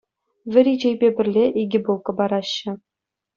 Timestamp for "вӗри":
0.51-0.73